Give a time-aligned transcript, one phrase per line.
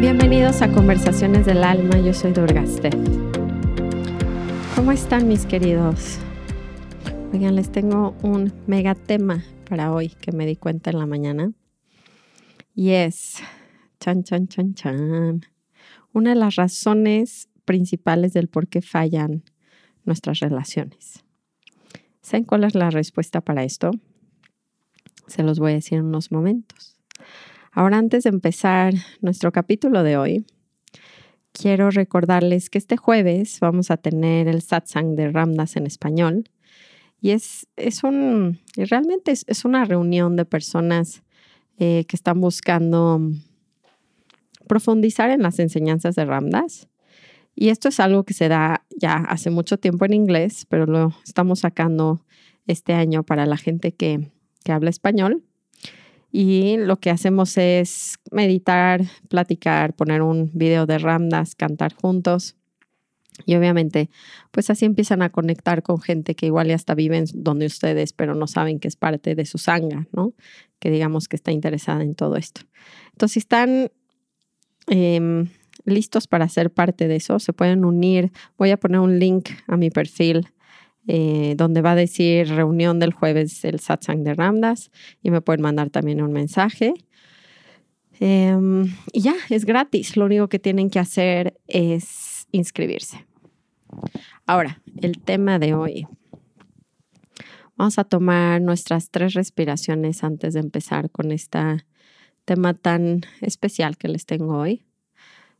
[0.00, 2.94] Bienvenidos a Conversaciones del Alma, yo soy Durga Steph.
[4.76, 6.18] ¿Cómo están mis queridos?
[7.32, 11.52] Oigan, les tengo un mega tema para hoy que me di cuenta en la mañana.
[12.74, 13.36] Y es,
[13.98, 15.40] chan, chan, chan, chan,
[16.14, 19.42] una de las razones principales del por qué fallan
[20.04, 21.24] nuestras relaciones.
[22.22, 23.90] ¿Saben cuál es la respuesta para esto?
[25.26, 26.96] Se los voy a decir en unos momentos.
[27.72, 30.46] Ahora, antes de empezar nuestro capítulo de hoy,
[31.52, 36.44] quiero recordarles que este jueves vamos a tener el satsang de Ramdas en español
[37.20, 41.22] y es, es un, realmente es, una reunión de personas
[41.78, 43.18] eh, que están buscando
[44.66, 46.88] profundizar en las enseñanzas de Ramdas.
[47.54, 51.14] Y esto es algo que se da ya hace mucho tiempo en inglés, pero lo
[51.24, 52.24] estamos sacando
[52.66, 54.30] este año para la gente que,
[54.64, 55.44] que habla español.
[56.32, 62.56] Y lo que hacemos es meditar, platicar, poner un video de Ramdas, cantar juntos.
[63.46, 64.10] Y obviamente,
[64.50, 68.34] pues así empiezan a conectar con gente que igual ya hasta viven donde ustedes, pero
[68.34, 70.34] no saben que es parte de su sangre, ¿no?
[70.80, 72.62] Que digamos que está interesada en todo esto.
[73.12, 73.92] Entonces, si están
[74.86, 75.48] em,
[75.84, 78.32] listos para ser parte de eso, se pueden unir.
[78.58, 80.48] Voy a poner un link a mi perfil
[81.06, 84.90] eh, donde va a decir reunión del jueves el satsang de Ramdas
[85.22, 86.94] y me pueden mandar también un mensaje.
[88.20, 90.16] Em, y ya, es gratis.
[90.16, 93.26] Lo único que tienen que hacer es inscribirse.
[94.46, 96.06] Ahora, el tema de hoy.
[97.76, 101.84] Vamos a tomar nuestras tres respiraciones antes de empezar con este
[102.44, 104.84] tema tan especial que les tengo hoy.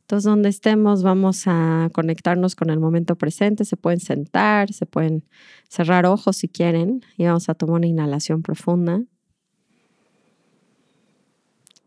[0.01, 3.65] Entonces, donde estemos, vamos a conectarnos con el momento presente.
[3.65, 5.23] Se pueden sentar, se pueden
[5.67, 9.01] cerrar ojos si quieren y vamos a tomar una inhalación profunda.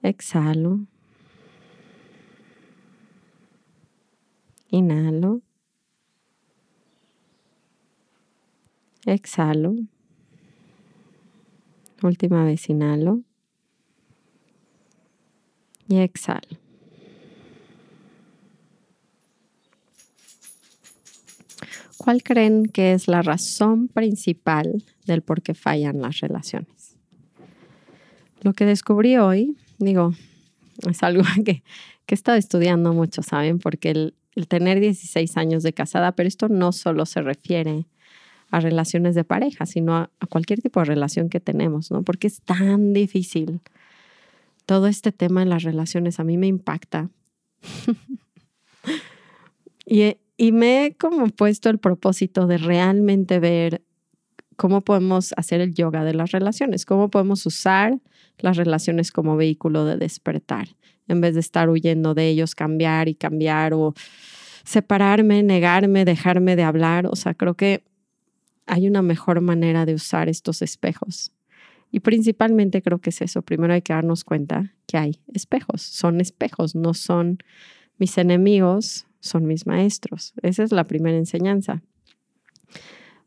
[0.03, 0.81] Exhalo.
[4.71, 5.43] Inhalo.
[9.07, 9.77] Exhalo.
[12.03, 13.28] Última vez inhalo.
[15.89, 16.59] Y exhalo.
[21.97, 26.97] ¿Cuál creen que es la razón principal del por qué fallan las relaciones?
[28.43, 30.15] Lo que descubrí hoy, digo,
[30.89, 31.63] es algo que,
[32.07, 33.59] que he estado estudiando mucho, ¿saben?
[33.59, 37.87] Porque el, el tener 16 años de casada, pero esto no solo se refiere
[38.51, 42.03] a relaciones de pareja, sino a, cualquier tipo de relación que tenemos, ¿no?
[42.03, 43.61] Porque es tan difícil.
[44.69, 47.09] Todo este tema en las relaciones a mí me impacta.
[49.87, 53.81] y, y me he como puesto el propósito de realmente ver
[54.57, 57.99] cómo podemos hacer el yoga de las relaciones, cómo podemos usar
[58.41, 60.69] las relaciones como vehículo de despertar,
[61.07, 63.95] en vez de estar huyendo de ellos, cambiar y cambiar o
[64.65, 67.07] separarme, negarme, dejarme de hablar.
[67.07, 67.85] O sea, creo que
[68.67, 71.33] hay una mejor manera de usar estos espejos.
[71.91, 73.43] Y principalmente creo que es eso.
[73.43, 75.83] Primero hay que darnos cuenta que hay espejos.
[75.83, 77.39] Son espejos, no son
[77.97, 80.35] mis enemigos, son mis maestros.
[80.43, 81.83] Esa es la primera enseñanza.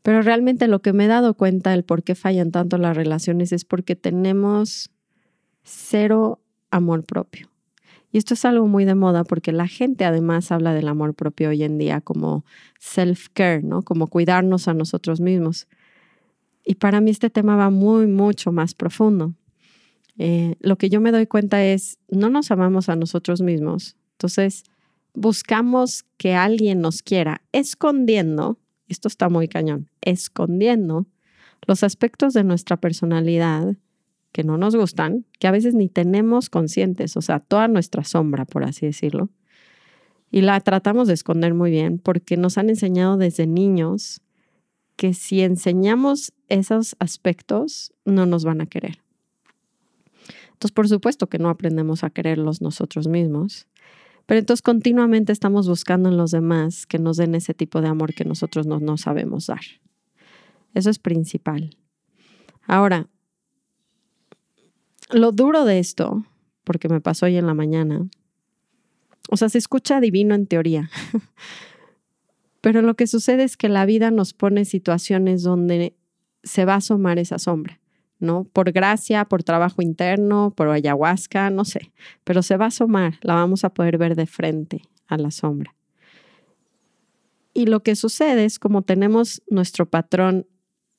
[0.03, 3.51] Pero realmente lo que me he dado cuenta del por qué fallan tanto las relaciones
[3.51, 4.91] es porque tenemos
[5.63, 6.39] cero
[6.71, 7.49] amor propio.
[8.11, 11.49] Y esto es algo muy de moda porque la gente además habla del amor propio
[11.49, 12.43] hoy en día como
[12.79, 13.83] self-care, ¿no?
[13.83, 15.67] Como cuidarnos a nosotros mismos.
[16.63, 19.33] Y para mí este tema va muy, mucho más profundo.
[20.17, 23.95] Eh, lo que yo me doy cuenta es, no nos amamos a nosotros mismos.
[24.13, 24.63] Entonces,
[25.13, 31.07] buscamos que alguien nos quiera, escondiendo, esto está muy cañón, escondiendo
[31.67, 33.75] los aspectos de nuestra personalidad
[34.31, 38.45] que no nos gustan, que a veces ni tenemos conscientes, o sea, toda nuestra sombra,
[38.45, 39.29] por así decirlo.
[40.31, 44.21] Y la tratamos de esconder muy bien porque nos han enseñado desde niños
[45.01, 49.01] que si enseñamos esos aspectos, no nos van a querer.
[50.51, 53.67] Entonces, por supuesto que no aprendemos a quererlos nosotros mismos,
[54.27, 58.13] pero entonces continuamente estamos buscando en los demás que nos den ese tipo de amor
[58.13, 59.63] que nosotros no, no sabemos dar.
[60.75, 61.75] Eso es principal.
[62.67, 63.07] Ahora,
[65.09, 66.27] lo duro de esto,
[66.63, 68.07] porque me pasó hoy en la mañana,
[69.31, 70.91] o sea, se escucha divino en teoría,
[72.61, 75.95] pero lo que sucede es que la vida nos pone situaciones donde
[76.43, 77.79] se va a asomar esa sombra,
[78.19, 78.45] ¿no?
[78.45, 81.91] Por gracia, por trabajo interno, por ayahuasca, no sé,
[82.23, 85.75] pero se va a asomar, la vamos a poder ver de frente a la sombra.
[87.53, 90.47] Y lo que sucede es como tenemos nuestro patrón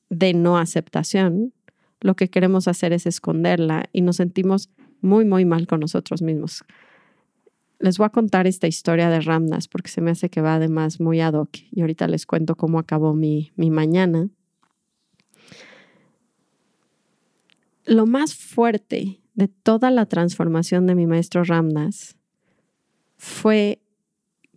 [0.09, 1.53] de no aceptación,
[1.99, 4.69] lo que queremos hacer es esconderla y nos sentimos
[5.01, 6.63] muy, muy mal con nosotros mismos.
[7.83, 11.01] Les voy a contar esta historia de Ramnas porque se me hace que va además
[11.01, 14.29] muy ad hoc y ahorita les cuento cómo acabó mi, mi mañana.
[17.83, 22.15] Lo más fuerte de toda la transformación de mi maestro Ramnas
[23.17, 23.81] fue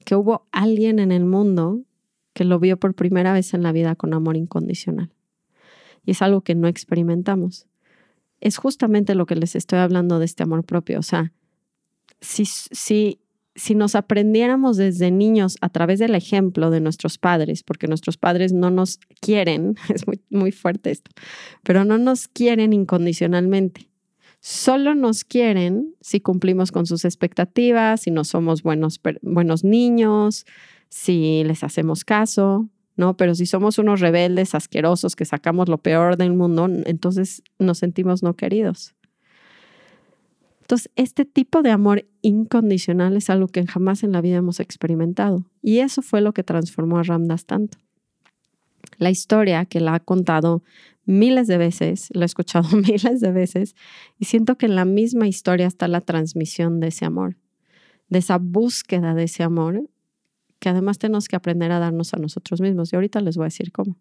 [0.04, 1.80] que hubo alguien en el mundo
[2.32, 5.10] que lo vio por primera vez en la vida con amor incondicional.
[6.04, 7.66] Y es algo que no experimentamos.
[8.40, 11.00] Es justamente lo que les estoy hablando de este amor propio.
[11.00, 11.32] O sea,
[12.20, 13.20] si, si,
[13.54, 18.52] si nos aprendiéramos desde niños a través del ejemplo de nuestros padres, porque nuestros padres
[18.52, 21.10] no nos quieren, es muy, muy fuerte esto,
[21.62, 23.90] pero no nos quieren incondicionalmente.
[24.40, 30.46] Solo nos quieren si cumplimos con sus expectativas, si no somos buenos, buenos niños,
[30.88, 33.16] si les hacemos caso, ¿no?
[33.16, 38.22] Pero si somos unos rebeldes asquerosos que sacamos lo peor del mundo, entonces nos sentimos
[38.22, 38.94] no queridos.
[40.66, 45.46] Entonces, este tipo de amor incondicional es algo que jamás en la vida hemos experimentado.
[45.62, 47.78] Y eso fue lo que transformó a Ramdas tanto.
[48.98, 50.64] La historia que la ha contado
[51.04, 53.76] miles de veces, la he escuchado miles de veces,
[54.18, 57.36] y siento que en la misma historia está la transmisión de ese amor,
[58.08, 59.88] de esa búsqueda de ese amor
[60.58, 62.92] que además tenemos que aprender a darnos a nosotros mismos.
[62.92, 63.98] Y ahorita les voy a decir cómo.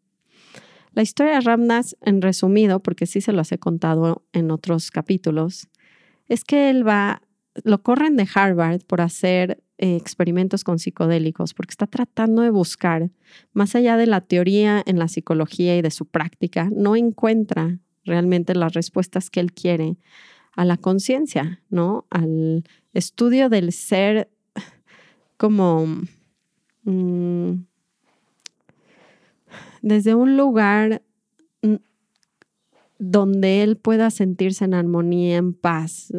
[0.94, 5.68] La historia de Ramnas, en resumido, porque sí se los he contado en otros capítulos,
[6.28, 7.22] es que él va,
[7.64, 13.10] lo corren de Harvard por hacer eh, experimentos con psicodélicos, porque está tratando de buscar,
[13.54, 18.56] más allá de la teoría en la psicología y de su práctica, no encuentra realmente
[18.56, 19.98] las respuestas que él quiere
[20.56, 22.06] a la conciencia, ¿no?
[22.10, 22.64] Al
[22.94, 24.30] estudio del ser
[25.38, 25.86] como
[26.86, 27.66] Mm,
[29.82, 31.02] desde un lugar
[33.00, 36.14] donde él pueda sentirse en armonía, en paz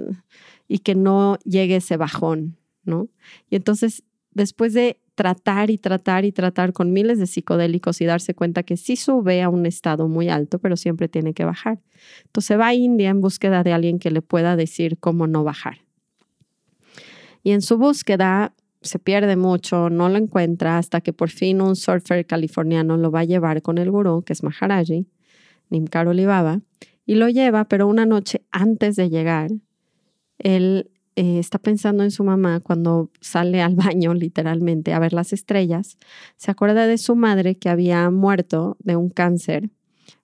[0.68, 3.08] y que no llegue ese bajón, ¿no?
[3.50, 8.34] Y entonces, después de tratar y tratar y tratar con miles de psicodélicos y darse
[8.34, 11.80] cuenta que sí sube a un estado muy alto, pero siempre tiene que bajar.
[12.26, 15.78] Entonces va a India en búsqueda de alguien que le pueda decir cómo no bajar.
[17.42, 21.76] Y en su búsqueda se pierde mucho, no lo encuentra hasta que por fin un
[21.76, 25.06] surfer californiano lo va a llevar con el gurú, que es Maharaji,
[25.70, 26.60] Nimkar Olivaba,
[27.04, 29.50] y lo lleva, pero una noche antes de llegar,
[30.38, 35.32] él eh, está pensando en su mamá cuando sale al baño, literalmente, a ver las
[35.32, 35.98] estrellas.
[36.36, 39.70] Se acuerda de su madre que había muerto de un cáncer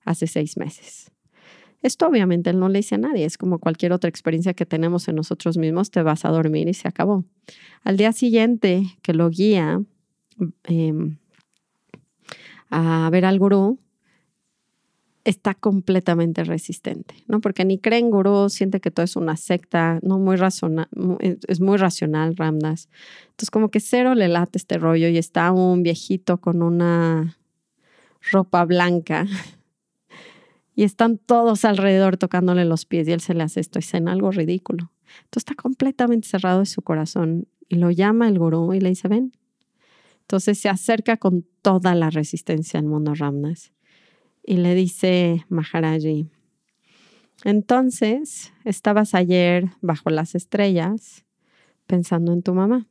[0.04, 1.10] hace seis meses.
[1.82, 5.16] Esto obviamente no le dice a nadie, es como cualquier otra experiencia que tenemos en
[5.16, 7.24] nosotros mismos, te vas a dormir y se acabó.
[7.82, 9.82] Al día siguiente que lo guía
[10.64, 11.16] em,
[12.70, 13.80] a ver al gurú,
[15.24, 17.40] está completamente resistente, ¿no?
[17.40, 20.88] Porque ni cree en gurú, siente que todo es una secta, no muy racional,
[21.20, 22.88] es muy racional Ramdas.
[23.30, 27.36] Entonces como que cero le late este rollo y está un viejito con una
[28.32, 29.26] ropa blanca
[30.74, 34.08] y están todos alrededor tocándole los pies y él se le hace esto, y en
[34.08, 34.90] algo ridículo.
[35.24, 39.06] Entonces está completamente cerrado en su corazón y lo llama el gurú y le dice,
[39.08, 39.32] ven.
[40.22, 43.72] Entonces se acerca con toda la resistencia al mundo Ramnas
[44.42, 46.28] y le dice Maharaji,
[47.44, 51.24] entonces estabas ayer bajo las estrellas
[51.86, 52.86] pensando en tu mamá,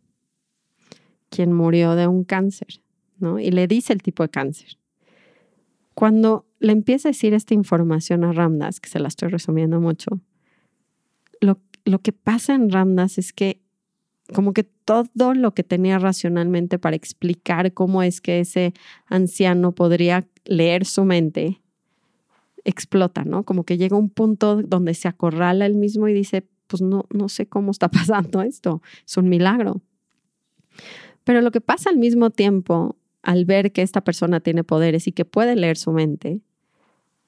[1.30, 2.82] quien murió de un cáncer,
[3.18, 3.40] ¿no?
[3.40, 4.78] Y le dice el tipo de cáncer.
[5.94, 10.22] Cuando le empieza a decir esta información a Ramdas, que se la estoy resumiendo mucho,
[11.40, 13.62] lo, lo que pasa en Ramdas es que
[14.34, 18.74] como que todo lo que tenía racionalmente para explicar cómo es que ese
[19.08, 21.62] anciano podría leer su mente,
[22.64, 23.44] explota, ¿no?
[23.44, 27.30] Como que llega un punto donde se acorrala él mismo y dice, pues no, no
[27.30, 29.82] sé cómo está pasando esto, es un milagro.
[31.24, 35.12] Pero lo que pasa al mismo tiempo al ver que esta persona tiene poderes y
[35.12, 36.42] que puede leer su mente,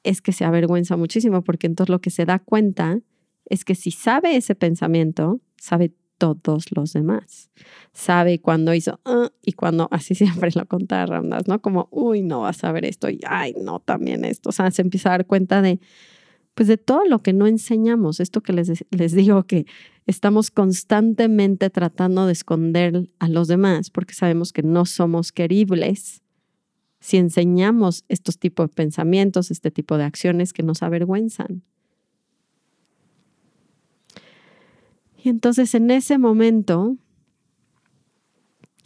[0.04, 3.00] es que se avergüenza muchísimo, porque entonces lo que se da cuenta
[3.46, 5.94] es que si sabe ese pensamiento, sabe
[6.32, 7.51] todos los demás.
[7.94, 11.62] Sabe cuando hizo ah", y cuando así siempre lo contaba Ramdas, ¿no?
[11.62, 14.50] Como, uy, no vas a ver esto y ay, no, también esto.
[14.50, 15.80] O sea, se empieza a dar cuenta de,
[16.53, 18.20] pues de todo lo que no enseñamos.
[18.20, 19.65] Esto que les, les digo que
[20.08, 26.24] estamos constantemente tratando de esconder a los demás porque sabemos que no somos queribles
[27.03, 31.62] si enseñamos estos tipos de pensamientos, este tipo de acciones que nos avergüenzan.
[35.24, 36.98] Y entonces en ese momento,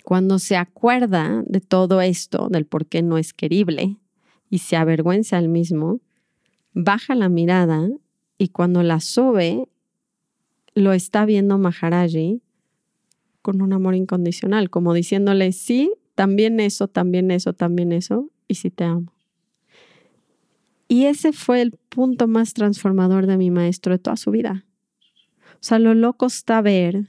[0.03, 3.98] Cuando se acuerda de todo esto, del por qué no es querible,
[4.50, 6.00] y se avergüenza al mismo,
[6.72, 7.89] baja la mirada
[8.38, 9.67] y cuando la sube,
[10.75, 12.41] lo está viendo Maharaji
[13.41, 18.70] con un amor incondicional, como diciéndole, sí, también eso, también eso, también eso, y sí
[18.70, 19.12] te amo.
[20.88, 24.67] Y ese fue el punto más transformador de mi maestro de toda su vida.
[25.60, 27.08] O sea, lo loco está ver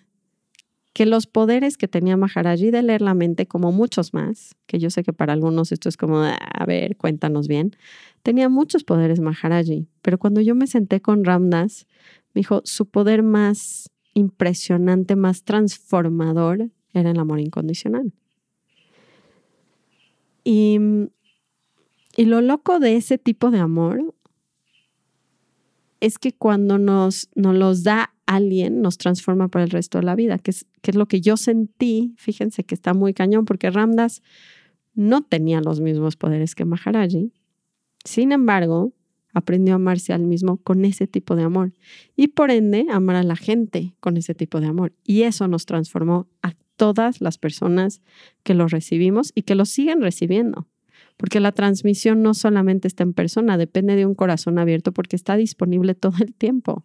[0.98, 4.90] que los poderes que tenía Maharaji de leer la mente, como muchos más, que yo
[4.90, 7.76] sé que para algunos esto es como, a ver, cuéntanos bien,
[8.24, 11.86] tenía muchos poderes Maharaji, pero cuando yo me senté con Ramdas,
[12.34, 18.12] me dijo, su poder más impresionante, más transformador era el amor incondicional.
[20.42, 20.78] Y,
[22.16, 24.14] y lo loco de ese tipo de amor
[26.00, 30.14] es que cuando nos, nos los da alguien, nos transforma para el resto de la
[30.14, 32.14] vida, que es, que es lo que yo sentí.
[32.18, 34.22] Fíjense que está muy cañón, porque Ramdas
[34.94, 37.32] no tenía los mismos poderes que Maharaji.
[38.04, 38.92] Sin embargo,
[39.32, 41.72] aprendió a amarse al mismo con ese tipo de amor
[42.16, 44.92] y por ende amar a la gente con ese tipo de amor.
[45.04, 48.02] Y eso nos transformó a todas las personas
[48.42, 50.68] que lo recibimos y que lo siguen recibiendo.
[51.16, 55.36] Porque la transmisión no solamente está en persona, depende de un corazón abierto porque está
[55.36, 56.84] disponible todo el tiempo.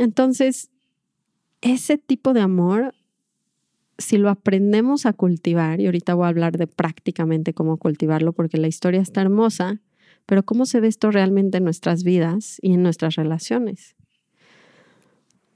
[0.00, 0.70] Entonces,
[1.60, 2.94] ese tipo de amor,
[3.98, 8.56] si lo aprendemos a cultivar, y ahorita voy a hablar de prácticamente cómo cultivarlo porque
[8.56, 9.82] la historia está hermosa,
[10.24, 13.94] pero cómo se ve esto realmente en nuestras vidas y en nuestras relaciones.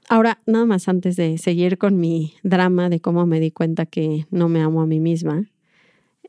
[0.09, 4.27] Ahora, nada más antes de seguir con mi drama de cómo me di cuenta que
[4.29, 5.49] no me amo a mí misma,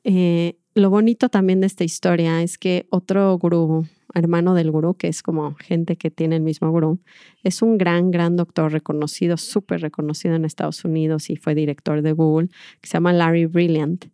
[0.05, 5.09] eh, lo bonito también de esta historia es que otro gurú, hermano del gurú, que
[5.09, 7.01] es como gente que tiene el mismo gurú,
[7.43, 12.13] es un gran, gran doctor reconocido, súper reconocido en Estados Unidos y fue director de
[12.13, 12.49] Google,
[12.83, 14.05] que se llama Larry Brilliant.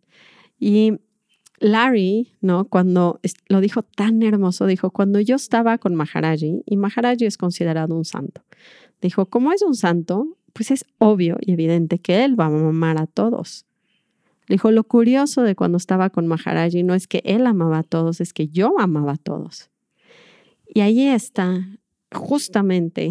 [0.57, 0.93] Y
[1.59, 2.65] Larry, ¿no?
[2.69, 7.93] Cuando lo dijo tan hermoso, dijo, cuando yo estaba con Maharaji, y Maharaji es considerado
[7.93, 8.41] un santo,
[9.01, 12.97] Dijo, como es un santo, pues es obvio y evidente que él va a amar
[12.97, 13.65] a todos.
[14.53, 18.21] Dijo, lo curioso de cuando estaba con Maharaji no es que él amaba a todos,
[18.21, 19.71] es que yo amaba a todos.
[20.67, 21.67] Y ahí está
[22.13, 23.09] justamente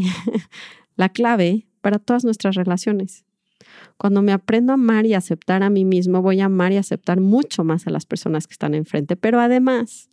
[0.96, 3.24] la clave para todas nuestras relaciones.
[3.96, 7.20] Cuando me aprendo a amar y aceptar a mí mismo, voy a amar y aceptar
[7.20, 9.16] mucho más a las personas que están enfrente.
[9.16, 10.10] Pero además,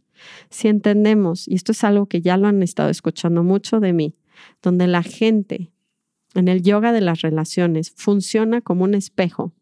[0.49, 4.15] si entendemos, y esto es algo que ya lo han estado escuchando mucho de mí,
[4.63, 5.71] donde la gente
[6.33, 9.53] en el yoga de las relaciones funciona como un espejo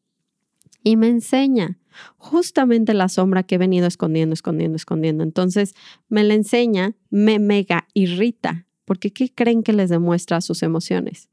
[0.83, 1.79] y me enseña
[2.17, 5.23] justamente la sombra que he venido escondiendo, escondiendo, escondiendo.
[5.23, 5.73] Entonces
[6.09, 11.29] me la enseña, me mega irrita, porque ¿qué creen que les demuestra sus emociones?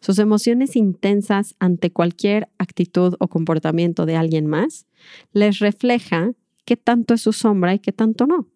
[0.00, 4.86] Sus emociones intensas ante cualquier actitud o comportamiento de alguien más
[5.32, 6.32] les refleja
[6.64, 8.46] qué tanto es su sombra y qué tanto no.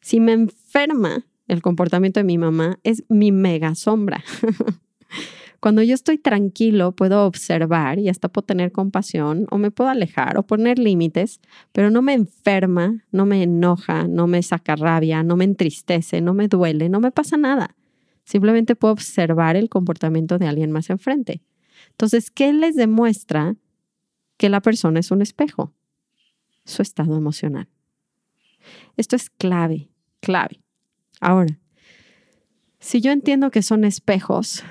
[0.00, 4.24] Si me enferma el comportamiento de mi mamá es mi mega sombra.
[5.60, 10.38] Cuando yo estoy tranquilo, puedo observar y hasta puedo tener compasión o me puedo alejar
[10.38, 11.40] o poner límites,
[11.72, 16.34] pero no me enferma, no me enoja, no me saca rabia, no me entristece, no
[16.34, 17.76] me duele, no me pasa nada.
[18.24, 21.42] Simplemente puedo observar el comportamiento de alguien más enfrente.
[21.90, 23.56] Entonces, ¿qué les demuestra
[24.36, 25.72] que la persona es un espejo?
[26.64, 27.68] Su estado emocional.
[28.96, 29.88] Esto es clave,
[30.20, 30.60] clave.
[31.20, 31.58] Ahora,
[32.78, 34.64] si yo entiendo que son espejos,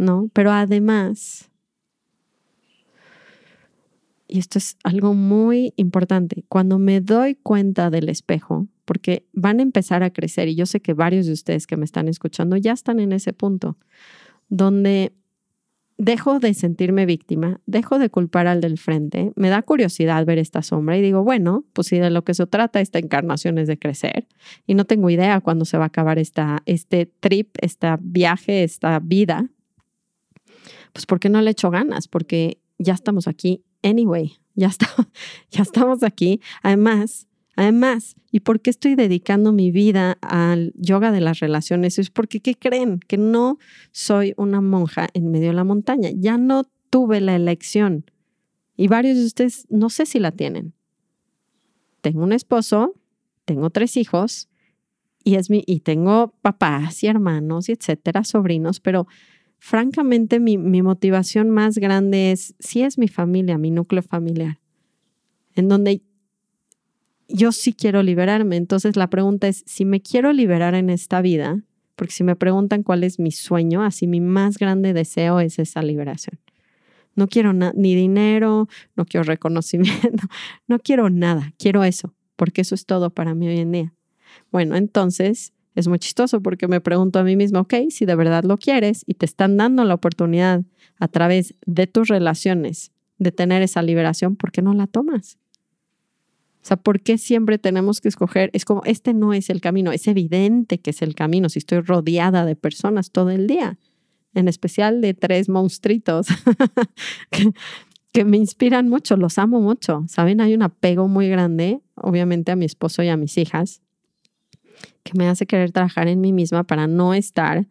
[0.00, 0.30] ¿no?
[0.32, 1.50] Pero además,
[4.26, 9.62] y esto es algo muy importante, cuando me doy cuenta del espejo, porque van a
[9.62, 12.72] empezar a crecer, y yo sé que varios de ustedes que me están escuchando ya
[12.72, 13.76] están en ese punto,
[14.48, 15.12] donde
[15.98, 20.62] dejo de sentirme víctima, dejo de culpar al del frente, me da curiosidad ver esta
[20.62, 23.78] sombra y digo, bueno, pues si de lo que se trata esta encarnación es de
[23.78, 24.26] crecer
[24.66, 28.98] y no tengo idea cuándo se va a acabar esta, este trip, este viaje, esta
[28.98, 29.50] vida,
[30.92, 32.08] pues ¿por qué no le echo ganas?
[32.08, 34.88] Porque ya estamos aquí anyway, ya, está,
[35.50, 36.40] ya estamos aquí.
[36.62, 41.98] Además, Además, ¿y por qué estoy dedicando mi vida al yoga de las relaciones?
[41.98, 43.00] Es porque, ¿qué creen?
[43.00, 43.58] Que no
[43.92, 46.08] soy una monja en medio de la montaña.
[46.14, 48.10] Ya no tuve la elección.
[48.78, 50.72] Y varios de ustedes no sé si la tienen.
[52.00, 52.94] Tengo un esposo,
[53.44, 54.48] tengo tres hijos
[55.22, 59.06] y, es mi, y tengo papás y hermanos y etcétera, sobrinos, pero
[59.60, 64.58] francamente mi, motivación más grande es, sí es mi familia, mi núcleo familiar,
[65.54, 66.02] en donde
[67.28, 68.56] yo sí quiero liberarme.
[68.56, 71.62] Entonces la pregunta es, si me quiero liberar en esta vida,
[71.94, 75.82] porque si me preguntan cuál es mi sueño, así mi más grande deseo es esa
[75.82, 76.40] liberación.
[77.14, 80.26] No quiero ni dinero, no quiero reconocimiento,
[80.68, 83.94] no quiero nada, quiero eso, porque eso es todo para mí hoy en día.
[84.50, 88.44] Bueno, entonces es muy chistoso porque me pregunto a mí misma, ok, si de verdad
[88.44, 90.62] lo quieres y te están dando la oportunidad
[90.98, 95.38] a través de tus relaciones de tener esa liberación, ¿por qué no la tomas?
[96.62, 98.50] O sea, ¿por qué siempre tenemos que escoger?
[98.52, 101.80] Es como, este no es el camino, es evidente que es el camino si estoy
[101.80, 103.78] rodeada de personas todo el día,
[104.34, 106.26] en especial de tres monstruitos
[107.30, 107.52] que,
[108.12, 110.40] que me inspiran mucho, los amo mucho, ¿saben?
[110.40, 113.80] Hay un apego muy grande, obviamente, a mi esposo y a mis hijas,
[115.02, 117.66] que me hace querer trabajar en mí misma para no estar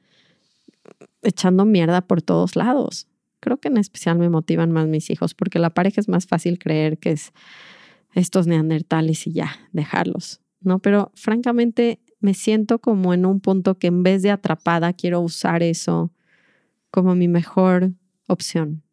[1.21, 3.07] echando mierda por todos lados.
[3.39, 6.59] Creo que en especial me motivan más mis hijos, porque la pareja es más fácil
[6.59, 7.31] creer que es
[8.13, 10.79] estos neandertales y ya, dejarlos, ¿no?
[10.79, 15.63] Pero francamente me siento como en un punto que en vez de atrapada quiero usar
[15.63, 16.12] eso
[16.91, 17.93] como mi mejor
[18.27, 18.83] opción,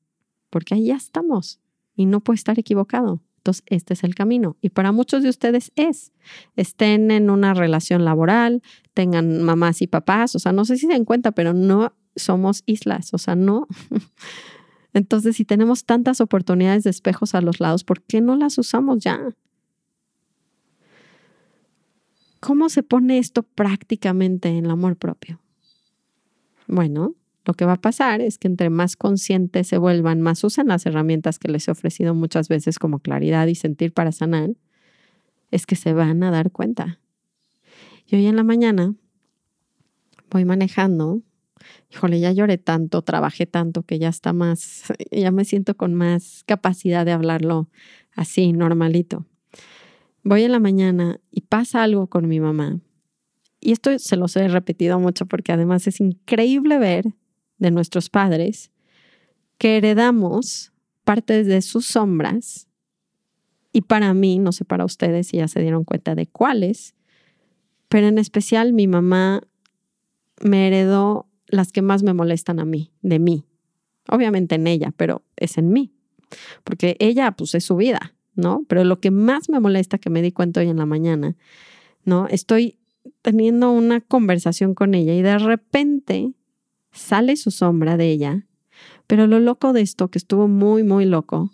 [0.50, 1.60] porque ahí ya estamos
[1.94, 3.22] y no puedo estar equivocado.
[3.66, 4.56] Este es el camino.
[4.60, 6.12] Y para muchos de ustedes es,
[6.56, 8.62] estén en una relación laboral,
[8.94, 12.62] tengan mamás y papás, o sea, no sé si se dan cuenta, pero no somos
[12.66, 13.66] islas, o sea, no.
[14.92, 18.98] Entonces, si tenemos tantas oportunidades de espejos a los lados, ¿por qué no las usamos
[19.00, 19.20] ya?
[22.40, 25.40] ¿Cómo se pone esto prácticamente en el amor propio?
[26.66, 27.14] Bueno,
[27.46, 30.84] lo que va a pasar es que entre más conscientes se vuelvan, más usan las
[30.84, 34.50] herramientas que les he ofrecido muchas veces como claridad y sentir para sanar,
[35.50, 37.00] es que se van a dar cuenta.
[38.06, 38.94] Y hoy en la mañana
[40.30, 41.22] voy manejando
[41.90, 46.42] híjole, ya lloré tanto, trabajé tanto que ya está más, ya me siento con más
[46.46, 47.68] capacidad de hablarlo
[48.14, 49.26] así, normalito.
[50.22, 52.80] Voy en la mañana y pasa algo con mi mamá.
[53.60, 57.14] Y esto se los he repetido mucho porque además es increíble ver
[57.58, 58.70] de nuestros padres
[59.58, 60.72] que heredamos
[61.04, 62.68] partes de sus sombras
[63.72, 66.94] y para mí, no sé para ustedes si ya se dieron cuenta de cuáles,
[67.88, 69.42] pero en especial mi mamá
[70.40, 73.44] me heredó las que más me molestan a mí, de mí.
[74.08, 75.92] Obviamente en ella, pero es en mí.
[76.64, 78.64] Porque ella, pues es su vida, ¿no?
[78.68, 81.36] Pero lo que más me molesta, que me di cuenta hoy en la mañana,
[82.04, 82.28] ¿no?
[82.28, 82.78] Estoy
[83.22, 86.32] teniendo una conversación con ella y de repente
[86.96, 88.46] sale su sombra de ella,
[89.06, 91.52] pero lo loco de esto, que estuvo muy, muy loco,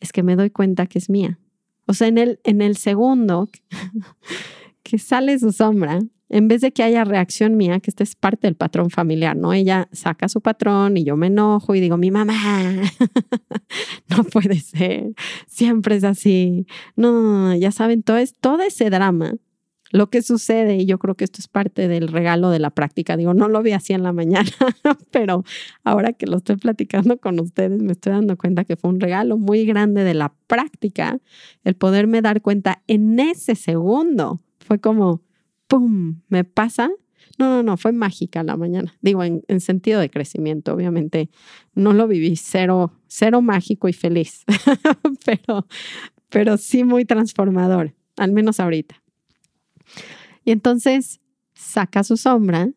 [0.00, 1.38] es que me doy cuenta que es mía.
[1.86, 3.50] O sea, en el, en el segundo
[4.82, 8.46] que sale su sombra, en vez de que haya reacción mía, que este es parte
[8.46, 9.52] del patrón familiar, ¿no?
[9.52, 12.34] Ella saca su patrón y yo me enojo y digo, mi mamá,
[14.08, 15.12] no puede ser,
[15.46, 16.66] siempre es así.
[16.96, 19.34] No, ya saben, todo, es, todo ese drama,
[19.92, 23.16] lo que sucede, y yo creo que esto es parte del regalo de la práctica,
[23.16, 24.50] digo, no lo vi así en la mañana,
[25.10, 25.44] pero
[25.84, 29.36] ahora que lo estoy platicando con ustedes, me estoy dando cuenta que fue un regalo
[29.36, 31.18] muy grande de la práctica,
[31.62, 34.40] el poderme dar cuenta en ese segundo.
[34.60, 35.22] Fue como,
[35.66, 36.22] ¡pum!
[36.28, 36.90] Me pasa.
[37.38, 38.94] No, no, no, fue mágica la mañana.
[39.02, 41.28] Digo, en, sentido de crecimiento, obviamente.
[41.74, 44.44] No lo viví cero, cero mágico y feliz,
[45.24, 45.66] pero,
[46.30, 49.01] pero sí muy transformador, al menos ahorita.
[50.44, 51.20] Y entonces
[51.54, 52.70] saca su sombra,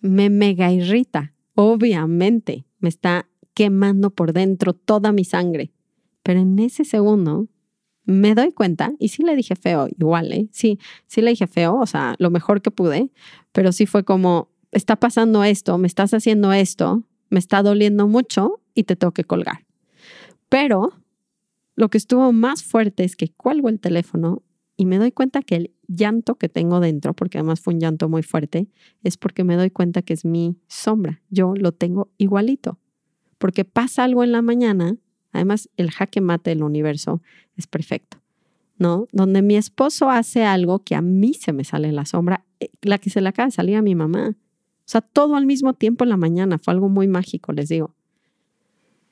[0.00, 5.72] me mega irrita, obviamente, me está quemando por dentro toda mi sangre.
[6.22, 7.48] Pero en ese segundo
[8.04, 10.48] me doy cuenta, y sí le dije feo, igual, ¿eh?
[10.52, 13.10] Sí, sí le dije feo, o sea, lo mejor que pude,
[13.52, 18.60] pero sí fue como, está pasando esto, me estás haciendo esto, me está doliendo mucho
[18.74, 19.66] y te tengo que colgar.
[20.48, 20.92] Pero
[21.76, 24.42] lo que estuvo más fuerte es que cuelgo el teléfono
[24.80, 28.08] y me doy cuenta que el llanto que tengo dentro, porque además fue un llanto
[28.08, 28.68] muy fuerte,
[29.02, 31.20] es porque me doy cuenta que es mi sombra.
[31.30, 32.78] Yo lo tengo igualito.
[33.38, 34.96] Porque pasa algo en la mañana
[35.32, 37.22] Además, el jaque mate del universo
[37.56, 38.18] es perfecto,
[38.78, 39.06] ¿no?
[39.12, 42.98] Donde mi esposo hace algo que a mí se me sale la sombra, eh, la
[42.98, 44.30] que se le acaba de salir a mi mamá.
[44.30, 47.94] O sea, todo al mismo tiempo en la mañana, fue algo muy mágico, les digo.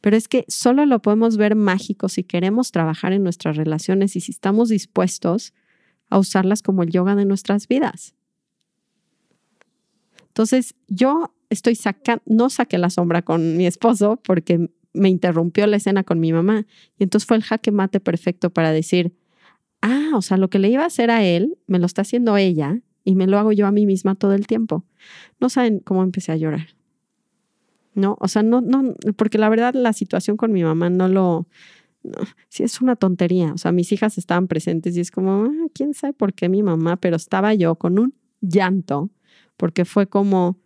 [0.00, 4.20] Pero es que solo lo podemos ver mágico si queremos trabajar en nuestras relaciones y
[4.20, 5.54] si estamos dispuestos
[6.08, 8.14] a usarlas como el yoga de nuestras vidas.
[10.28, 15.76] Entonces, yo estoy sacando, no saqué la sombra con mi esposo porque me interrumpió la
[15.76, 16.66] escena con mi mamá.
[16.98, 19.14] Y entonces fue el jaque mate perfecto para decir,
[19.82, 22.37] ah, o sea, lo que le iba a hacer a él, me lo está haciendo
[22.37, 24.84] ella y me lo hago yo a mí misma todo el tiempo.
[25.40, 26.77] No saben cómo empecé a llorar.
[27.98, 31.48] No, o sea, no, no, porque la verdad la situación con mi mamá no lo,
[32.48, 33.52] sí es una tontería.
[33.52, 36.62] O sea, mis hijas estaban presentes y es como, ah, quién sabe por qué mi
[36.62, 39.11] mamá, pero estaba yo con un llanto,
[39.56, 40.61] porque fue como,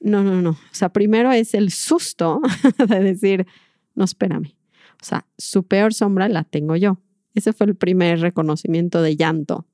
[0.00, 0.50] no, no, no.
[0.50, 2.40] O sea, primero es el susto
[2.88, 3.46] de decir,
[3.94, 4.56] no, espérame.
[5.00, 6.98] O sea, su peor sombra la tengo yo.
[7.34, 9.66] Ese fue el primer reconocimiento de llanto.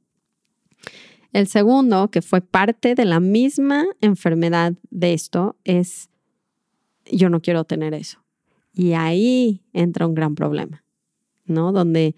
[1.32, 6.10] El segundo, que fue parte de la misma enfermedad de esto, es
[7.10, 8.24] yo no quiero tener eso.
[8.72, 10.84] Y ahí entra un gran problema,
[11.44, 11.72] ¿no?
[11.72, 12.14] Donde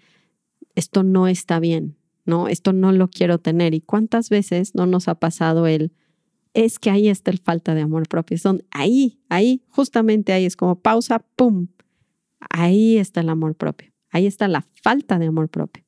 [0.75, 2.47] esto no está bien, ¿no?
[2.47, 3.73] Esto no lo quiero tener.
[3.73, 5.91] ¿Y cuántas veces no nos ha pasado el,
[6.53, 8.37] es que ahí está el falta de amor propio?
[8.37, 11.67] Son ahí, ahí, justamente ahí es como pausa, ¡pum!
[12.49, 13.91] Ahí está el amor propio.
[14.09, 15.83] Ahí está la falta de amor propio.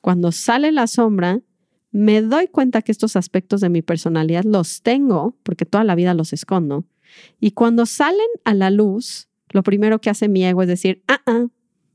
[0.00, 1.42] Cuando sale la sombra,
[1.90, 6.14] me doy cuenta que estos aspectos de mi personalidad los tengo, porque toda la vida
[6.14, 6.84] los escondo.
[7.40, 11.22] Y cuando salen a la luz, lo primero que hace mi ego es decir, ah,
[11.26, 11.46] ah,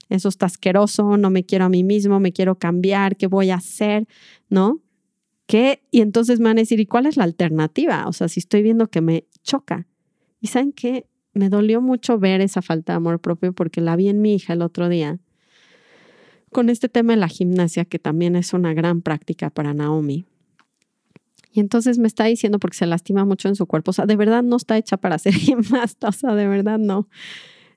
[0.10, 3.56] eso está asqueroso, no me quiero a mí mismo, me quiero cambiar, ¿qué voy a
[3.56, 4.08] hacer?
[4.50, 4.82] ¿No?
[5.46, 5.84] ¿Qué?
[5.92, 8.08] Y entonces me van a decir, ¿y cuál es la alternativa?
[8.08, 9.88] O sea, si estoy viendo que me choca.
[10.40, 11.08] ¿Y saben qué?
[11.34, 14.54] Me dolió mucho ver esa falta de amor propio porque la vi en mi hija
[14.54, 15.20] el otro día
[16.52, 20.26] con este tema de la gimnasia, que también es una gran práctica para Naomi.
[21.52, 24.16] Y entonces me está diciendo porque se lastima mucho en su cuerpo, o sea, de
[24.16, 27.10] verdad no está hecha para ser gimnasta, o sea, de verdad no,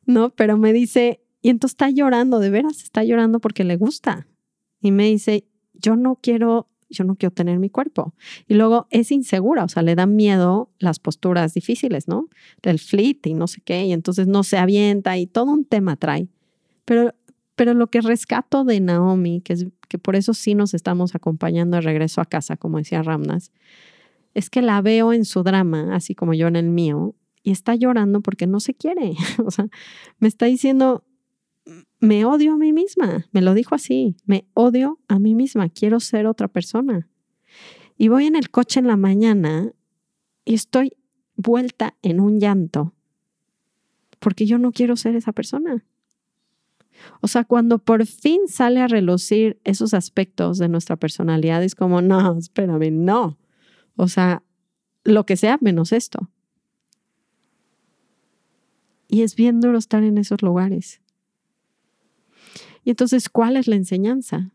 [0.06, 4.26] no, pero me dice, y entonces está llorando, de veras está llorando porque le gusta.
[4.80, 8.14] Y me dice, yo no quiero, yo no quiero tener mi cuerpo.
[8.46, 12.28] Y luego es insegura, o sea, le dan miedo las posturas difíciles, ¿no?
[12.62, 15.96] Del flit y no sé qué, y entonces no se avienta y todo un tema
[15.96, 16.28] trae.
[16.84, 17.14] Pero
[17.54, 21.76] pero lo que rescato de Naomi, que, es, que por eso sí nos estamos acompañando
[21.76, 23.52] de regreso a casa, como decía Ramnas,
[24.34, 27.74] es que la veo en su drama, así como yo en el mío, y está
[27.76, 29.14] llorando porque no se quiere.
[29.44, 29.68] o sea,
[30.18, 31.04] me está diciendo,
[32.00, 33.26] me odio a mí misma.
[33.32, 37.08] Me lo dijo así, me odio a mí misma, quiero ser otra persona.
[37.96, 39.72] Y voy en el coche en la mañana
[40.44, 40.96] y estoy
[41.36, 42.92] vuelta en un llanto
[44.18, 45.84] porque yo no quiero ser esa persona.
[47.20, 52.02] O sea, cuando por fin sale a relucir esos aspectos de nuestra personalidad, es como,
[52.02, 53.38] no, espérame, no.
[53.96, 54.42] O sea,
[55.04, 56.30] lo que sea menos esto.
[59.09, 61.00] Y es bien duro estar en esos lugares.
[62.85, 64.50] Y entonces, ¿cuál es la enseñanza?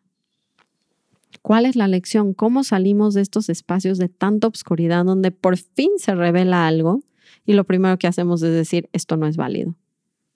[1.42, 2.34] ¿Cuál es la lección?
[2.34, 7.02] ¿Cómo salimos de estos espacios de tanta obscuridad donde por fin se revela algo
[7.46, 9.76] y lo primero que hacemos es decir, esto no es válido?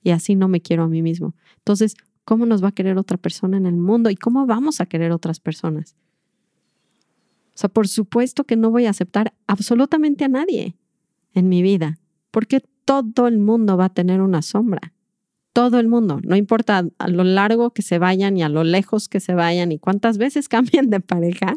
[0.04, 1.34] Y así no me quiero a mí mismo.
[1.58, 4.86] Entonces, ¿cómo nos va a querer otra persona en el mundo y cómo vamos a
[4.86, 5.96] querer otras personas?
[7.56, 10.76] O sea, por supuesto que no voy a aceptar absolutamente a nadie
[11.34, 12.00] en mi vida,
[12.32, 14.94] porque todo el mundo va a tener una sombra.
[15.54, 19.08] Todo el mundo, no importa a lo largo que se vayan y a lo lejos
[19.08, 21.56] que se vayan y cuántas veces cambien de pareja,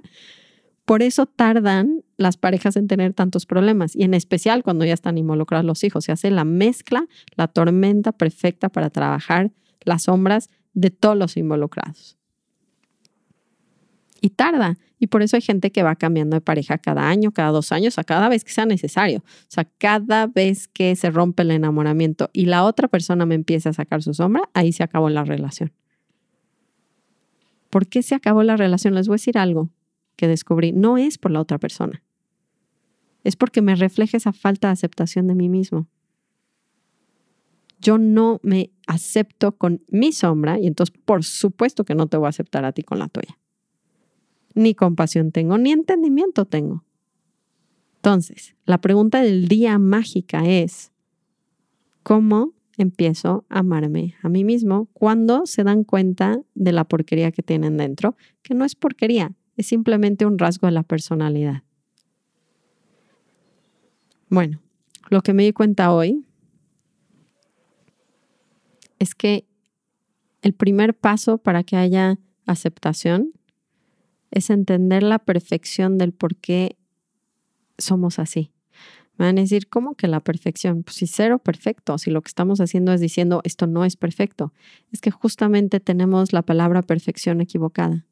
[0.87, 5.19] por eso tardan las parejas en tener tantos problemas y en especial cuando ya están
[5.19, 6.05] involucrados los hijos.
[6.05, 9.51] Se hace la mezcla, la tormenta perfecta para trabajar
[9.85, 12.17] las sombras de todos los involucrados.
[14.21, 14.79] Y tarda.
[15.01, 17.99] Y por eso hay gente que va cambiando de pareja cada año, cada dos años,
[17.99, 19.19] a cada vez que sea necesario.
[19.19, 23.71] O sea, cada vez que se rompe el enamoramiento y la otra persona me empieza
[23.71, 25.73] a sacar su sombra, ahí se acabó la relación.
[27.71, 28.95] ¿Por qué se acabó la relación?
[28.95, 29.69] Les voy a decir algo
[30.17, 32.03] que descubrí no es por la otra persona.
[33.23, 35.87] Es porque me refleja esa falta de aceptación de mí mismo.
[37.81, 42.27] Yo no me acepto con mi sombra y entonces por supuesto que no te voy
[42.27, 43.39] a aceptar a ti con la tuya.
[44.55, 46.85] Ni compasión tengo, ni entendimiento tengo.
[47.97, 50.93] Entonces, la pregunta del día mágica es,
[52.03, 57.43] ¿cómo empiezo a amarme a mí mismo cuando se dan cuenta de la porquería que
[57.43, 58.17] tienen dentro?
[58.43, 61.63] Que no es porquería, es simplemente un rasgo de la personalidad.
[64.29, 64.61] Bueno,
[65.09, 66.25] lo que me di cuenta hoy
[68.99, 69.47] es que
[70.43, 73.33] el primer paso para que haya aceptación
[74.31, 76.77] es entender la perfección del por qué
[77.79, 78.53] somos así.
[79.19, 80.83] Me van a decir, ¿cómo que la perfección?
[80.83, 84.53] Pues si cero perfecto, si lo que estamos haciendo es diciendo esto no es perfecto,
[84.93, 88.05] es que justamente tenemos la palabra perfección equivocada.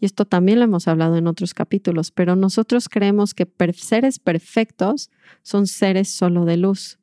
[0.00, 5.10] Y esto también lo hemos hablado en otros capítulos, pero nosotros creemos que seres perfectos
[5.42, 6.98] son seres solo de luz.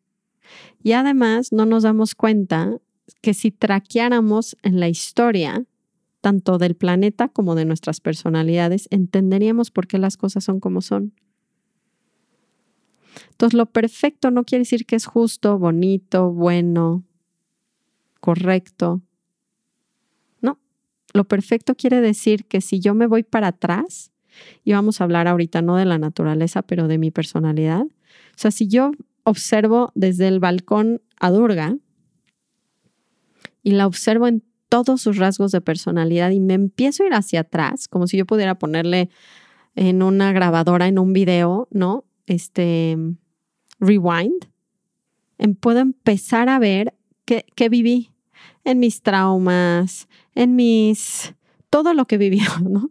[0.83, 2.77] Y además no nos damos cuenta
[3.21, 5.65] que si traqueáramos en la historia,
[6.21, 11.13] tanto del planeta como de nuestras personalidades, entenderíamos por qué las cosas son como son.
[13.31, 17.03] Entonces, lo perfecto no quiere decir que es justo, bonito, bueno,
[18.19, 19.01] correcto.
[21.13, 24.11] Lo perfecto quiere decir que si yo me voy para atrás,
[24.63, 28.51] y vamos a hablar ahorita no de la naturaleza, pero de mi personalidad, o sea,
[28.51, 28.91] si yo
[29.23, 31.75] observo desde el balcón a Durga,
[33.61, 37.41] y la observo en todos sus rasgos de personalidad y me empiezo a ir hacia
[37.41, 39.09] atrás, como si yo pudiera ponerle
[39.75, 42.05] en una grabadora, en un video, ¿no?
[42.27, 42.97] Este,
[43.79, 44.45] rewind,
[45.59, 46.93] puedo empezar a ver
[47.25, 48.11] qué, qué viví
[48.63, 50.07] en mis traumas,
[50.39, 51.33] en mis
[51.69, 52.89] todo lo que vivió, ¿no?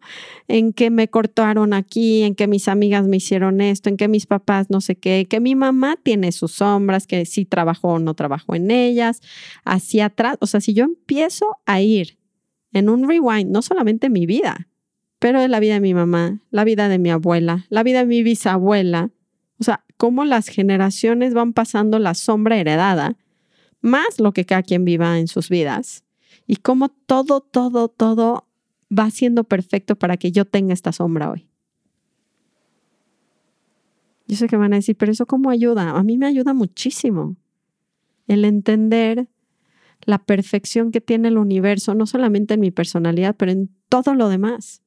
[0.49, 4.27] En que me cortaron aquí, en que mis amigas me hicieron esto, en que mis
[4.27, 8.15] papás no sé qué, que mi mamá tiene sus sombras, que sí trabajó o no
[8.15, 9.23] trabajó en ellas,
[9.65, 10.37] hacia atrás.
[10.41, 12.19] O sea, si yo empiezo a ir
[12.73, 14.69] en un rewind, no solamente mi vida,
[15.19, 18.07] pero de la vida de mi mamá, la vida de mi abuela, la vida de
[18.07, 19.11] mi bisabuela,
[19.59, 23.17] o sea, cómo las generaciones van pasando la sombra heredada,
[23.81, 26.05] más lo que cada quien viva en sus vidas,
[26.49, 28.49] y cómo todo, todo, todo
[28.91, 31.47] va siendo perfecto para que yo tenga esta sombra hoy.
[34.27, 35.91] Yo sé que van a decir, pero eso cómo ayuda?
[35.91, 37.37] A mí me ayuda muchísimo
[38.27, 39.29] el entender
[40.05, 44.31] la perfección que tiene el universo, no solamente en mi personalidad, pero en todo lo
[44.31, 44.83] demás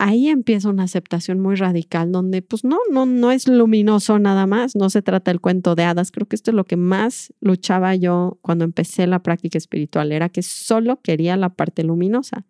[0.00, 4.74] ahí empieza una aceptación muy radical donde pues no, no, no es luminoso nada más,
[4.74, 6.10] no se trata del cuento de hadas.
[6.10, 10.30] Creo que esto es lo que más luchaba yo cuando empecé la práctica espiritual, era
[10.30, 12.46] que solo quería la parte luminosa.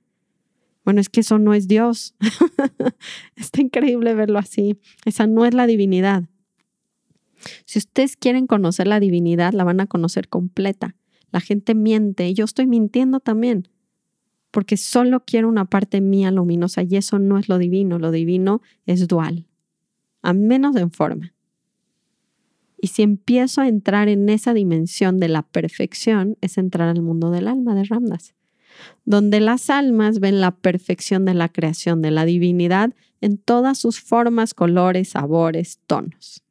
[0.85, 2.15] Bueno, es que eso no es Dios.
[3.37, 4.79] Está increíble verlo así.
[5.05, 6.25] Esa no es la divinidad.
[7.65, 10.95] Si ustedes quieren conocer la divinidad, la van a conocer completa.
[11.33, 13.69] La gente miente, yo estoy mintiendo también
[14.51, 18.63] porque solo quiero una parte mía luminosa y eso no es lo divino, lo divino
[18.87, 19.47] es dual,
[20.23, 21.33] a menos en forma.
[22.81, 27.31] Y si empiezo a entrar en esa dimensión de la perfección, es entrar al mundo
[27.31, 28.35] del alma de Ramdas,
[29.05, 34.01] donde las almas ven la perfección de la creación, de la divinidad en todas sus
[34.01, 36.43] formas, colores, sabores, tonos.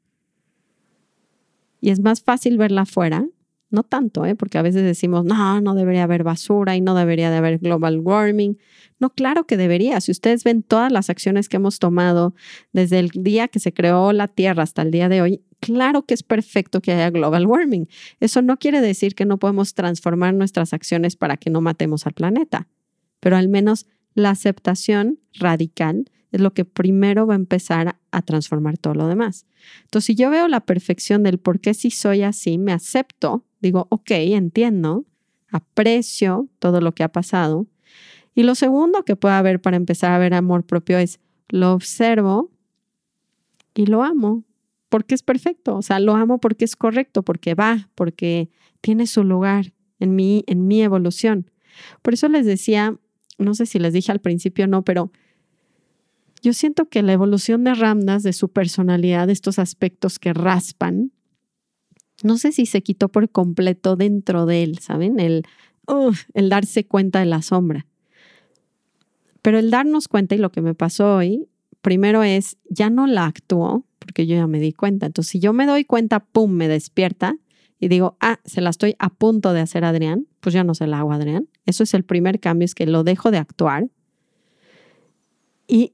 [1.81, 3.25] Y es más fácil verla afuera
[3.71, 4.35] no tanto, ¿eh?
[4.35, 7.99] porque a veces decimos, no, no debería haber basura y no debería de haber global
[7.99, 8.57] warming.
[8.99, 10.01] No, claro que debería.
[10.01, 12.33] Si ustedes ven todas las acciones que hemos tomado
[12.73, 16.13] desde el día que se creó la Tierra hasta el día de hoy, claro que
[16.13, 17.87] es perfecto que haya global warming.
[18.19, 22.13] Eso no quiere decir que no podemos transformar nuestras acciones para que no matemos al
[22.13, 22.67] planeta,
[23.19, 28.77] pero al menos la aceptación radical es lo que primero va a empezar a transformar
[28.77, 29.45] todo lo demás.
[29.83, 33.87] Entonces, si yo veo la perfección del por qué si soy así, me acepto, digo,
[33.89, 35.05] ok, entiendo,
[35.49, 37.67] aprecio todo lo que ha pasado.
[38.35, 42.51] Y lo segundo que puede haber para empezar a ver amor propio es lo observo
[43.73, 44.43] y lo amo
[44.89, 48.49] porque es perfecto, o sea, lo amo porque es correcto, porque va, porque
[48.81, 51.51] tiene su lugar en mi, en mi evolución.
[52.01, 52.97] Por eso les decía,
[53.37, 55.11] no sé si les dije al principio o no, pero
[56.41, 61.11] yo siento que la evolución de Ramdas, de su personalidad, de estos aspectos que raspan,
[62.23, 65.19] no sé si se quitó por completo dentro de él, ¿saben?
[65.19, 65.43] El,
[66.33, 67.85] el darse cuenta de la sombra.
[69.41, 71.47] Pero el darnos cuenta y lo que me pasó hoy,
[71.81, 75.05] primero es, ya no la actuó, porque yo ya me di cuenta.
[75.05, 77.37] Entonces, si yo me doy cuenta, pum, me despierta
[77.79, 80.75] y digo, ah, se la estoy a punto de hacer a Adrián, pues ya no
[80.75, 81.47] se la hago a Adrián.
[81.65, 83.87] Eso es el primer cambio, es que lo dejo de actuar.
[85.67, 85.93] Y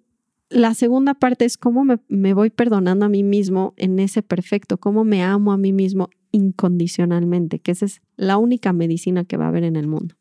[0.50, 5.04] la segunda parte es cómo me, voy perdonando a mí mismo en ese perfecto, cómo
[5.04, 9.50] me amo a mí mismo incondicionalmente, que esa es la única medicina que va a
[9.50, 10.16] haber en el mundo.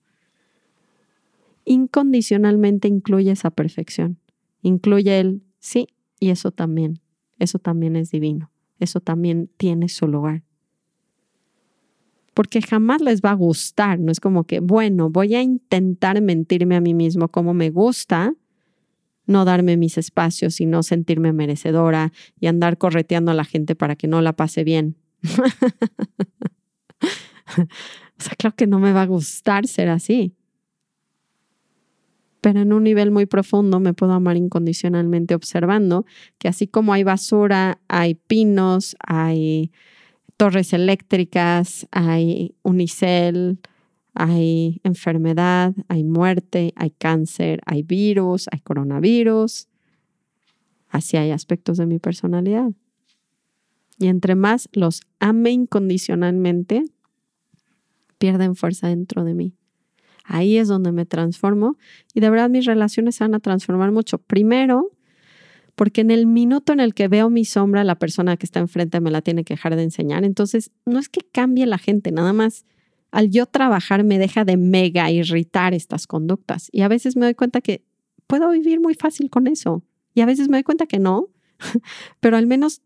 [1.65, 4.19] Incondicionalmente incluye esa perfección,
[4.63, 5.89] incluye el sí
[6.21, 7.01] y eso también,
[7.39, 10.43] eso también es divino, eso también tiene su lugar.
[12.33, 16.77] Porque jamás les va a gustar, no es como que, bueno, voy a intentar mentirme
[16.77, 18.35] a mí mismo como me gusta,
[19.27, 23.97] no darme mis espacios y no sentirme merecedora y andar correteando a la gente para
[23.97, 24.97] que no la pase bien.
[27.03, 30.35] o sea, claro que no me va a gustar ser así.
[32.41, 36.05] Pero en un nivel muy profundo me puedo amar incondicionalmente observando
[36.39, 39.73] que así como hay basura, hay pinos, hay
[40.37, 43.61] torres eléctricas, hay unicel,
[44.15, 49.69] hay enfermedad, hay muerte, hay cáncer, hay virus, hay coronavirus.
[50.89, 52.71] Así hay aspectos de mi personalidad.
[53.99, 56.85] Y entre más los ame incondicionalmente,
[58.19, 59.55] pierden fuerza dentro de mí.
[60.25, 61.77] Ahí es donde me transformo
[62.15, 64.19] y de verdad mis relaciones se van a transformar mucho.
[64.19, 64.93] Primero,
[65.75, 69.01] porque en el minuto en el que veo mi sombra, la persona que está enfrente
[69.01, 70.25] me la tiene que dejar de enseñar.
[70.25, 72.65] Entonces, no es que cambie la gente, nada más
[73.15, 76.69] al yo trabajar me deja de mega irritar estas conductas.
[76.73, 77.85] Y a veces me doy cuenta que
[78.27, 79.85] puedo vivir muy fácil con eso.
[80.15, 81.29] Y a veces me doy cuenta que no,
[82.21, 82.83] pero al menos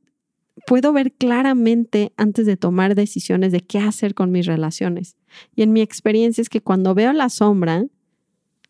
[0.67, 5.17] puedo ver claramente antes de tomar decisiones de qué hacer con mis relaciones.
[5.57, 7.87] Y en mi experiencia es que cuando veo la sombra,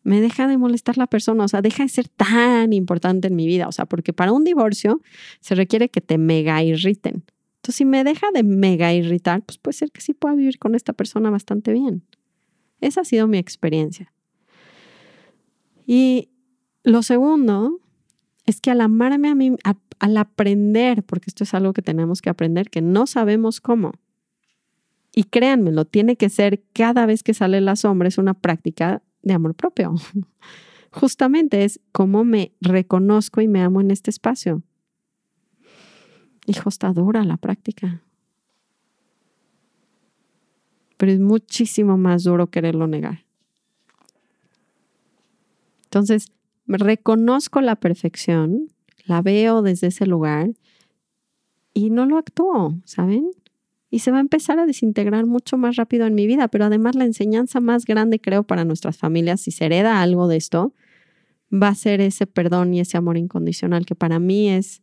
[0.03, 3.47] me deja de molestar la persona, o sea, deja de ser tan importante en mi
[3.47, 5.01] vida, o sea, porque para un divorcio
[5.41, 7.25] se requiere que te mega irriten.
[7.59, 10.75] Entonces, si me deja de mega irritar, pues puede ser que sí pueda vivir con
[10.75, 12.03] esta persona bastante bien.
[12.79, 14.13] Esa ha sido mi experiencia.
[15.85, 16.29] Y
[16.83, 17.81] lo segundo
[18.45, 19.55] es que al amarme a mí,
[19.99, 23.91] al aprender, porque esto es algo que tenemos que aprender, que no sabemos cómo.
[25.13, 29.33] Y créanmelo, tiene que ser cada vez que sale la sombra, es una práctica de
[29.33, 29.95] amor propio.
[30.91, 34.63] Justamente es cómo me reconozco y me amo en este espacio.
[36.49, 38.01] Hijo, está dura la práctica.
[40.97, 43.23] Pero es muchísimo más duro quererlo negar.
[45.83, 46.31] Entonces,
[46.65, 48.69] reconozco la perfección,
[49.05, 50.49] la veo desde ese lugar
[51.75, 53.29] y no lo actúo, ¿saben?
[53.91, 56.95] Y se va a empezar a desintegrar mucho más rápido en mi vida, pero además
[56.95, 60.73] la enseñanza más grande, creo, para nuestras familias, si se hereda algo de esto,
[61.53, 64.81] va a ser ese perdón y ese amor incondicional que para mí es,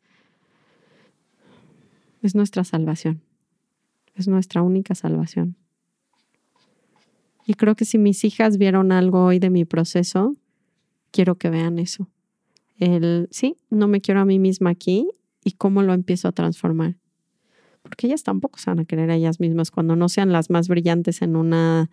[2.27, 3.23] es nuestra salvación,
[4.15, 5.57] es nuestra única salvación.
[7.47, 10.35] Y creo que si mis hijas vieron algo hoy de mi proceso,
[11.13, 12.09] quiero que vean eso.
[12.79, 15.09] El, sí, no me quiero a mí misma aquí
[15.45, 16.97] y cómo lo empiezo a transformar.
[17.83, 20.67] Porque ellas tampoco se van a querer a ellas mismas cuando no sean las más
[20.67, 21.89] brillantes en una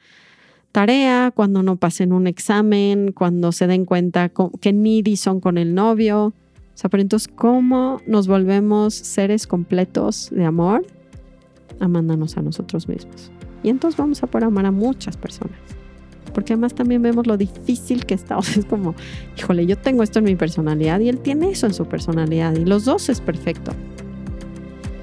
[0.71, 5.75] tarea, cuando no pasen un examen, cuando se den cuenta que needy son con el
[5.75, 6.33] novio.
[6.73, 10.85] O sea, pero entonces, ¿cómo nos volvemos seres completos de amor?
[11.79, 13.31] Amándonos a nosotros mismos.
[13.61, 15.57] Y entonces vamos a poder amar a muchas personas
[16.33, 18.37] porque además también vemos lo difícil que está.
[18.43, 18.95] O sea, es como,
[19.37, 22.65] híjole, yo tengo esto en mi personalidad y él tiene eso en su personalidad y
[22.65, 23.71] los dos es perfecto.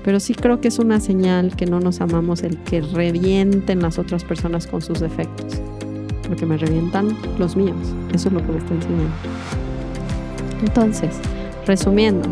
[0.04, 3.98] Pero sí creo que es una señal que no nos amamos el que revienten las
[3.98, 5.60] otras personas con sus defectos,
[6.26, 7.76] porque me revientan los míos.
[8.12, 9.12] Eso es lo que me está enseñando.
[10.62, 11.20] Entonces,
[11.66, 12.28] resumiendo,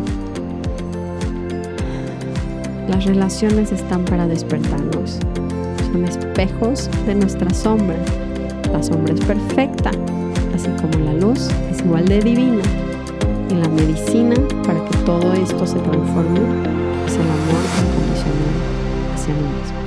[2.87, 5.19] las relaciones están para despertarnos.
[5.91, 7.95] Son espejos de nuestra sombra
[8.71, 9.89] la sombra es perfecta,
[10.53, 12.61] así como la luz es igual de divina.
[13.49, 16.39] Y la medicina para que todo esto se transforme
[17.07, 18.55] es el amor incondicional
[19.15, 19.79] hacia mí mismo.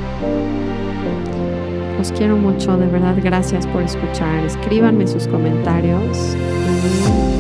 [1.99, 4.45] Los quiero mucho, de verdad, gracias por escuchar.
[4.45, 7.32] Escríbanme sus comentarios y